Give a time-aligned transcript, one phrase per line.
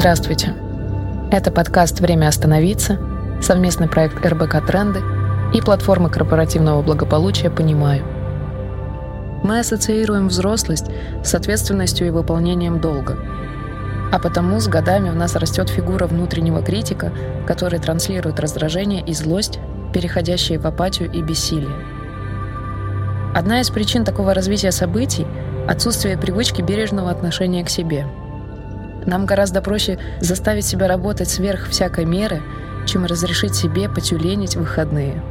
[0.00, 0.54] Здравствуйте.
[1.30, 2.98] Это подкаст «Время остановиться»,
[3.42, 5.02] совместный проект РБК «Тренды»
[5.52, 8.02] и платформы корпоративного благополучия «Понимаю».
[9.44, 10.86] Мы ассоциируем взрослость
[11.22, 13.18] с ответственностью и выполнением долга.
[14.10, 17.12] А потому с годами в нас растет фигура внутреннего критика,
[17.46, 19.58] который транслирует раздражение и злость,
[19.92, 21.76] переходящие в апатию и бессилие.
[23.34, 25.26] Одна из причин такого развития событий–
[25.68, 28.06] отсутствие привычки бережного отношения к себе–
[29.06, 32.42] нам гораздо проще заставить себя работать сверх всякой меры,
[32.86, 35.22] чем разрешить себе потюленить выходные.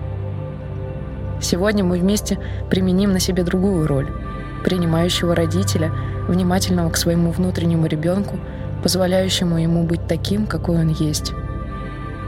[1.42, 2.38] Сегодня мы вместе
[2.70, 4.10] применим на себе другую роль–
[4.64, 5.92] принимающего родителя,
[6.28, 8.38] внимательного к своему внутреннему ребенку,
[8.84, 11.34] позволяющему ему быть таким, какой он есть.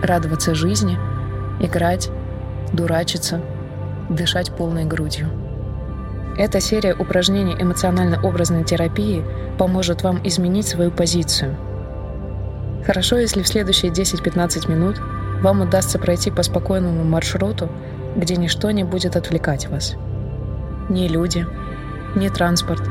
[0.02, 0.98] Радоваться жизни,
[1.60, 2.10] играть,
[2.74, 3.42] дурачиться,
[4.10, 5.41] дышать полной грудью.
[6.38, 9.24] Эта серия упражнений эмоционально-образной терапии
[9.58, 11.58] поможет вам изменить свою позицию.
[12.86, 15.02] Хорошо, если в следующие 10-15 минут
[15.42, 17.70] вам удастся пройти по спокойному маршруту,
[18.16, 19.96] где ничто не будет отвлекать вас.
[20.90, 21.46] Ни люди,
[22.16, 22.84] ни транспорт,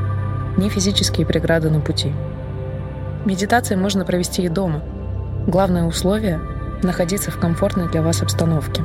[0.57, 2.13] ни физические преграды на пути.
[3.25, 4.81] Медитации можно провести и дома.
[5.47, 6.39] Главное условие–
[6.83, 8.83] находиться в комфортной для вас обстановке.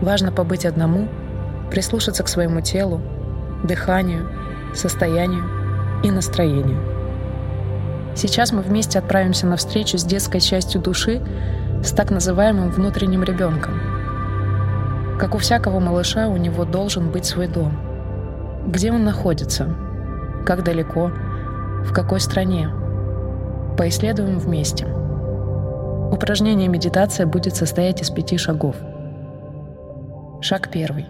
[0.00, 1.08] Важно побыть одному,
[1.70, 3.00] прислушаться к своему телу,
[3.64, 4.28] дыханию,
[4.74, 5.44] состоянию
[6.02, 6.78] и настроению.
[8.14, 11.22] Сейчас мы вместе отправимся на встречу с детской частью души,
[11.82, 13.74] с так называемым внутренним ребенком.
[15.18, 17.78] Как у всякого малыша, у него должен быть свой дом.
[18.66, 19.74] Где он находится?
[20.44, 21.12] Как далеко?
[21.84, 22.70] В какой стране?
[23.76, 24.86] Поисследуем вместе.
[26.10, 28.76] Упражнение медитация будет состоять из пяти шагов.
[30.40, 31.06] Шаг первый.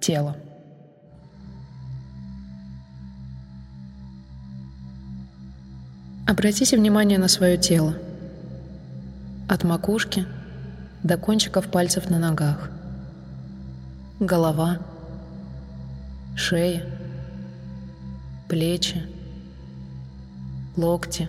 [0.00, 0.36] Тело.
[6.26, 7.94] Обратите внимание на свое тело.
[9.48, 10.26] От макушки
[11.04, 12.68] до кончиков пальцев на ногах.
[14.18, 14.78] Голова,
[16.34, 16.84] шея,
[18.48, 19.04] плечи,
[20.76, 21.28] локти,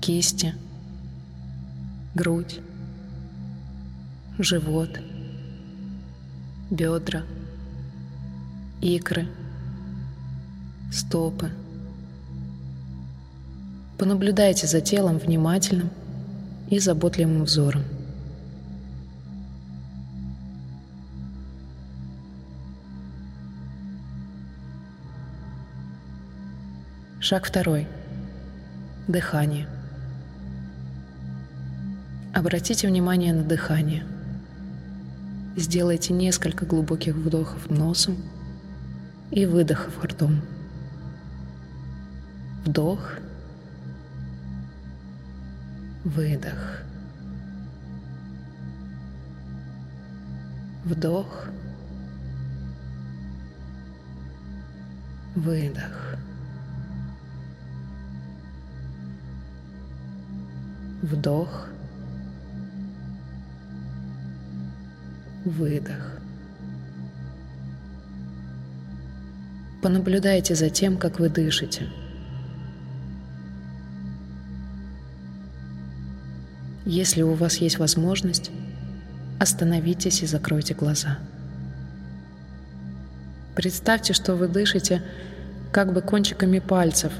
[0.00, 0.54] кисти,
[2.14, 2.60] грудь,
[4.38, 5.00] живот,
[6.70, 7.24] бедра,
[8.80, 9.26] икры,
[10.92, 11.50] стопы–
[14.00, 15.90] Понаблюдайте за телом внимательным
[16.70, 17.82] и заботливым взором.
[27.20, 27.86] Шаг второй.
[29.06, 29.68] Дыхание.
[32.32, 34.04] Обратите внимание на дыхание.
[35.58, 38.16] Сделайте несколько глубоких вдохов носом
[39.30, 40.40] и выдохов ртом.
[42.64, 43.18] Вдох–
[46.04, 46.82] Выдох.
[50.84, 51.48] Вдох.
[55.36, 56.16] Выдох.
[61.02, 61.68] Вдох.
[65.44, 66.18] Выдох.
[69.82, 71.88] Понаблюдайте за тем, как вы дышите.
[76.92, 78.50] Если у вас есть возможность,
[79.38, 81.18] остановитесь и закройте глаза.
[83.54, 85.00] Представьте, что вы дышите
[85.70, 87.12] как бы кончиками пальцев,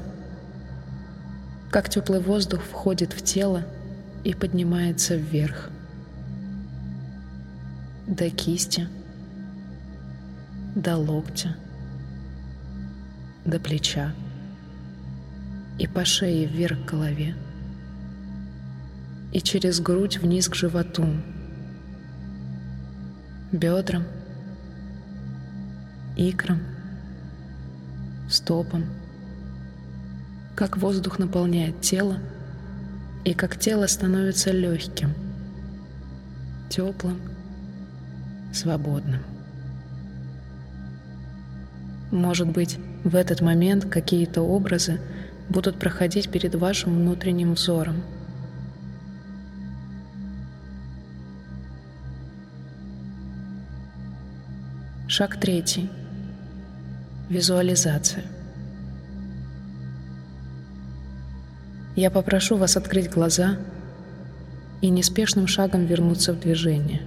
[1.69, 3.63] как теплый воздух входит в тело
[4.25, 5.69] и поднимается вверх
[8.07, 8.89] до кисти,
[10.75, 11.55] до локтя,
[13.45, 14.11] до плеча
[15.79, 17.35] и по шее вверх к голове
[19.31, 21.05] и через грудь вниз к животу,
[23.51, 24.03] бедрам,
[26.17, 26.59] икрам,
[28.29, 28.85] стопам,
[30.55, 32.19] как воздух наполняет тело
[33.23, 35.13] и как тело становится легким,
[36.69, 37.19] теплым,
[38.53, 39.21] свободным.
[42.11, 44.99] Может быть, в этот момент какие-то образы
[45.47, 48.03] будут проходить перед вашим внутренним взором–
[55.13, 55.89] Шаг третий.
[57.27, 58.23] Визуализация.
[61.97, 63.57] Я попрошу вас открыть глаза
[64.79, 67.01] и неспешным шагом вернуться в движение.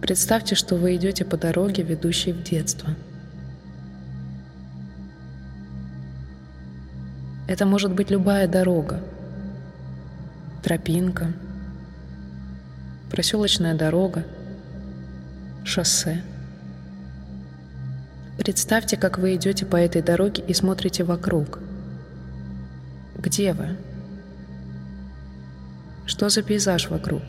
[0.00, 2.88] Представьте, что вы идете по дороге, ведущей в детство.
[7.46, 9.02] Это может быть любая дорога,
[10.62, 11.30] тропинка,
[13.10, 14.24] проселочная дорога,
[15.64, 16.22] шоссе.
[18.36, 21.60] Представьте, как вы идете по этой дороге и смотрите вокруг.
[23.16, 23.76] Где вы?
[26.06, 27.22] Что за пейзаж вокруг?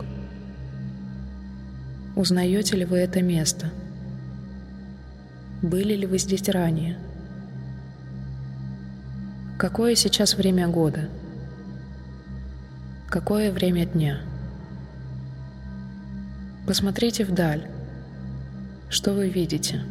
[2.16, 3.72] Узнаете ли вы это место?
[5.62, 6.98] Были ли вы здесь ранее?
[9.58, 11.10] Какое сейчас время года?
[13.08, 14.20] Какое время дня?
[16.68, 17.75] Посмотрите вдаль.
[18.96, 19.82] Что вы видите?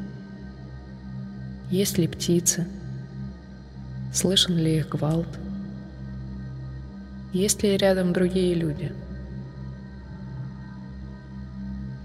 [1.70, 2.66] Есть ли птицы?
[4.14, 5.28] Слышен ли их гвалт?
[7.34, 8.92] Есть ли рядом другие люди?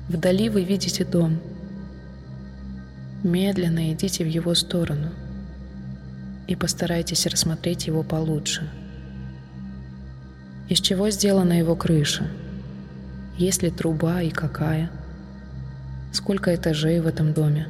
[0.09, 1.39] Вдали вы видите дом.
[3.23, 5.13] Медленно идите в его сторону–
[6.49, 8.69] и постарайтесь рассмотреть его получше.
[10.67, 12.27] Из чего сделана его крыша?
[13.37, 14.91] Есть ли труба и какая?
[16.11, 17.67] Сколько этажей в этом доме?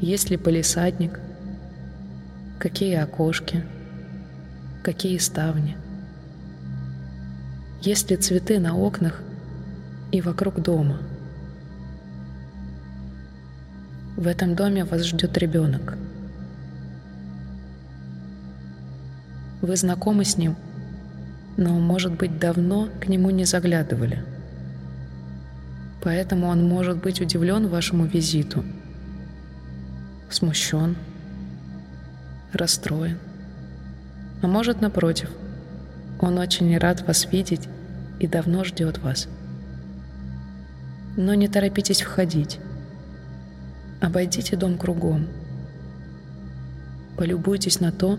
[0.00, 1.20] Есть ли полисадник?
[2.58, 3.64] Какие окошки?
[4.82, 5.76] Какие ставни?
[7.82, 9.22] Есть ли цветы на окнах
[10.12, 10.98] и вокруг дома?
[14.16, 15.96] В этом доме вас ждет ребенок–
[19.60, 20.54] Вы знакомы с ним,
[21.56, 24.24] но, может быть, давно к нему не заглядывали.
[26.02, 28.64] Поэтому он может быть удивлен вашему визиту,
[30.30, 30.96] смущен,
[32.52, 33.18] расстроен.
[34.42, 35.30] А может, напротив,
[36.20, 37.68] он очень рад вас видеть
[38.20, 39.28] и давно ждет вас.
[41.16, 42.60] Но не торопитесь входить.
[44.00, 45.26] Обойдите дом кругом.
[47.16, 48.18] Полюбуйтесь на то,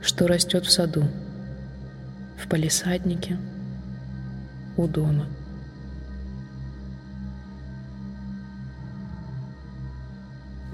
[0.00, 1.04] что растет в саду,
[2.42, 3.36] в палисаднике,
[4.78, 5.26] у дома.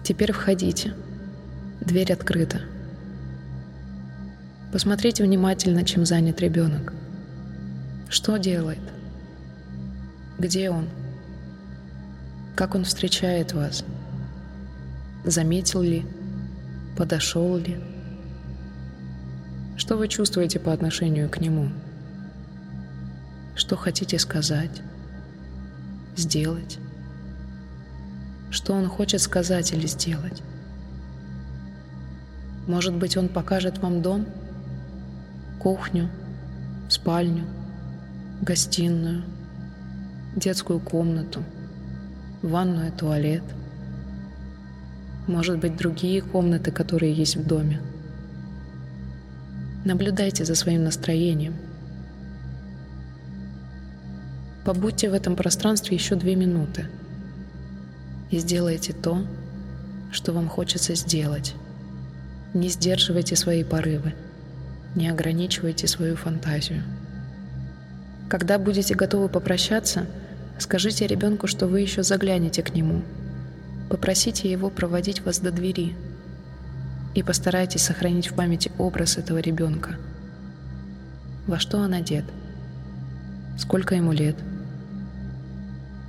[0.06, 0.94] Теперь входите.
[1.80, 2.60] Дверь открыта.
[4.70, 6.92] Посмотрите внимательно, чем занят ребенок.
[8.08, 8.78] Что делает?
[10.38, 10.88] Где он?
[12.54, 13.84] Как он встречает вас?
[15.24, 16.06] Заметил ли?
[16.96, 17.76] Подошел ли?
[19.76, 21.68] Что вы чувствуете по отношению к нему?
[23.56, 24.82] Что хотите сказать?
[26.14, 26.78] Сделать?
[28.56, 30.42] Что он хочет сказать или сделать?
[32.66, 34.24] Может быть, он покажет вам дом,
[35.60, 36.08] кухню,
[36.88, 37.44] спальню,
[38.40, 39.24] гостиную,
[40.36, 41.44] детскую комнату,
[42.40, 43.42] ванную, туалет.
[45.26, 47.82] Может быть, другие комнаты, которые есть в доме.
[49.84, 51.56] Наблюдайте за своим настроением.
[54.64, 56.86] Побудьте в этом пространстве еще две минуты
[58.30, 59.24] и сделайте то,
[60.10, 61.54] что вам хочется сделать.
[62.54, 64.14] Не сдерживайте свои порывы,
[64.94, 66.82] не ограничивайте свою фантазию.
[68.28, 70.06] Когда будете готовы попрощаться,
[70.58, 73.02] скажите ребенку, что вы еще заглянете к нему.
[73.90, 75.94] Попросите его проводить вас до двери–
[77.16, 79.96] и постарайтесь сохранить в памяти образ этого ребенка.
[81.46, 82.24] Во что он одет?
[83.58, 84.36] Сколько ему лет?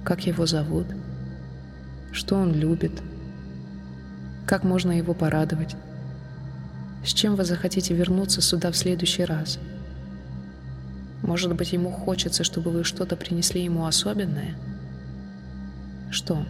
[0.04, 0.86] Как его зовут?
[2.12, 2.92] Что он любит?
[4.46, 5.76] Как можно его порадовать?
[7.06, 9.60] С чем вы захотите вернуться сюда в следующий раз?
[11.22, 14.56] Может быть, ему хочется, чтобы вы что-то принесли ему особенное?
[16.10, 16.46] Что?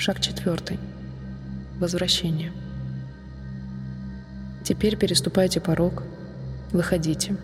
[0.00, 0.78] Шаг четвертый.
[1.78, 2.52] Возвращение.
[4.64, 6.04] Теперь переступайте порог,
[6.72, 7.36] выходите.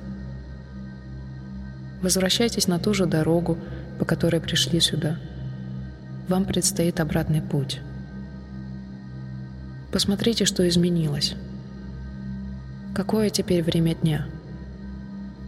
[2.01, 3.59] Возвращайтесь на ту же дорогу,
[3.99, 5.19] по которой пришли сюда.
[6.29, 7.81] Вам предстоит обратный путь.
[9.93, 11.35] Посмотрите, что изменилось.
[12.95, 14.29] Какое теперь время дня?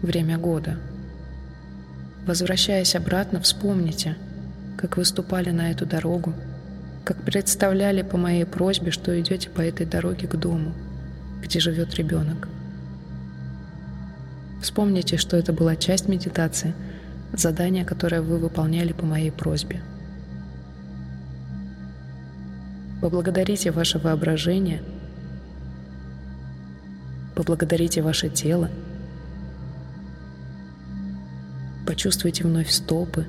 [0.02, 0.76] Время года.
[2.26, 4.18] Возвращаясь обратно, вспомните,
[4.76, 6.34] как вы ступали на эту дорогу,
[7.04, 10.72] как представляли по моей просьбе, что идете по этой дороге к дому,
[11.42, 12.48] где живет ребенок.
[14.60, 16.74] Вспомните, что это была часть медитации,
[17.32, 19.80] задание, которое вы выполняли по моей просьбе.
[23.00, 24.82] Поблагодарите ваше воображение,
[27.36, 28.68] поблагодарите ваше тело,
[31.86, 33.26] почувствуйте вновь стопы,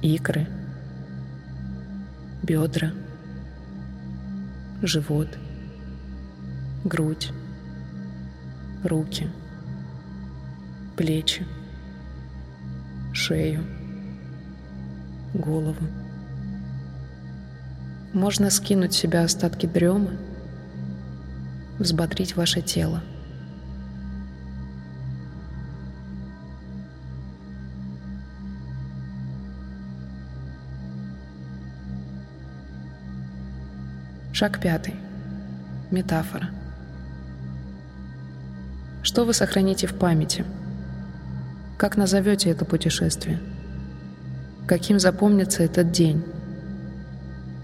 [0.00, 0.46] икры,
[2.44, 2.92] бедра,
[4.82, 5.28] живот,
[6.84, 7.32] грудь,
[8.84, 9.30] руки,
[10.94, 11.46] плечи,
[13.14, 13.64] шею,
[15.32, 15.86] голову.
[18.12, 20.18] Можно скинуть с себя остатки дремы,
[21.78, 23.02] взбодрить ваше тело.
[34.34, 34.94] Шаг пятый.
[35.92, 36.50] Метафора.
[39.04, 40.44] Что вы сохраните в памяти?
[41.78, 43.38] Как назовете это путешествие?
[44.66, 46.24] Каким запомнится этот день?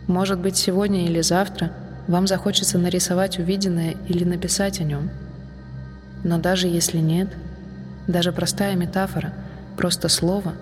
[0.06, 1.72] Может быть, сегодня или завтра
[2.06, 5.10] вам захочется нарисовать увиденное или написать о нем.
[6.22, 7.30] Но даже если нет,
[8.06, 9.34] даже простая метафора,
[9.76, 10.52] просто слово,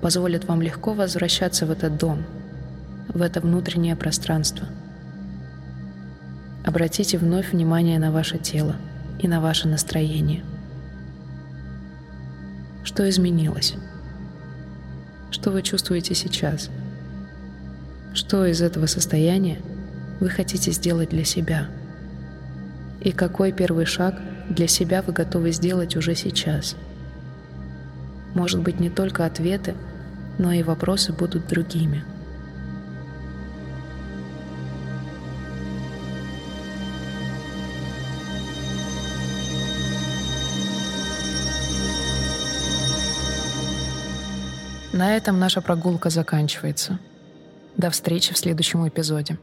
[0.00, 2.24] позволит вам легко возвращаться в этот дом,
[3.08, 4.66] в это внутреннее пространство.
[6.64, 8.76] Обратите вновь внимание на ваше тело
[9.18, 10.44] и на ваше настроение.
[12.84, 13.74] Что изменилось?
[15.30, 16.70] Что вы чувствуете сейчас?
[18.14, 19.60] Что из этого состояния
[20.20, 21.68] вы хотите сделать для себя?
[23.00, 26.76] И какой первый шаг для себя вы готовы сделать уже сейчас?
[28.34, 29.74] Может быть, не только ответы,
[30.38, 32.04] но и вопросы будут другими.
[44.92, 46.98] На этом наша прогулка заканчивается.
[47.76, 49.38] До встречи в следующем эпизоде.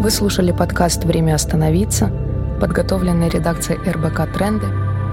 [0.00, 2.10] Вы слушали подкаст «Время остановиться»,
[2.60, 4.66] подготовленный редакцией РБК «Тренды»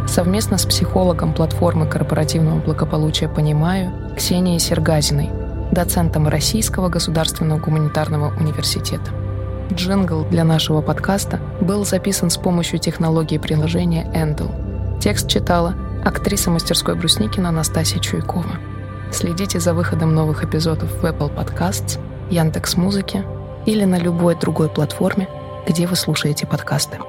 [0.07, 5.29] совместно с психологом платформы корпоративного благополучия «Понимаю» Ксенией Сергазиной,
[5.71, 9.11] доцентом Российского государственного гуманитарного университета.
[9.71, 14.99] Джингл для нашего подкаста был записан с помощью технологии приложения Endel.
[14.99, 18.59] Текст читала актриса мастерской Брусникина Анастасия Чуйкова.
[19.11, 23.23] Следите за выходом новых эпизодов в Apple Podcasts, Яндекс Музыки
[23.65, 25.27] или на любой другой платформе,
[25.67, 26.99] где вы слушаете подкасты.